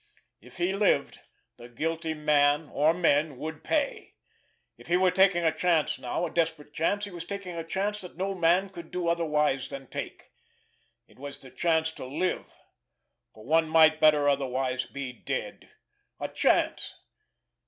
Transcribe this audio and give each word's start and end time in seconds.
If 0.41 0.57
he 0.57 0.73
lived, 0.73 1.19
the 1.57 1.69
guilty 1.69 2.15
man, 2.15 2.69
or 2.69 2.91
men, 2.91 3.37
would 3.37 3.63
pay! 3.63 4.15
If 4.75 4.87
he 4.87 4.97
were 4.97 5.11
taking 5.11 5.43
a 5.43 5.51
chance 5.51 5.99
now, 5.99 6.25
a 6.25 6.31
desperate 6.31 6.73
chance, 6.73 7.05
he 7.05 7.11
was 7.11 7.23
taking 7.23 7.55
a 7.55 7.63
chance 7.63 8.01
that 8.01 8.17
no 8.17 8.33
man 8.33 8.69
could 8.69 8.89
do 8.89 9.07
otherwise 9.07 9.69
than 9.69 9.85
take. 9.85 10.31
It 11.07 11.19
was 11.19 11.37
the 11.37 11.51
chance 11.51 11.91
to 11.91 12.05
live—for 12.07 13.45
one 13.45 13.69
might 13.69 13.99
better 14.01 14.27
otherwise 14.27 14.87
be 14.87 15.13
dead! 15.13 15.69
A 16.19 16.29
chance! 16.29 16.95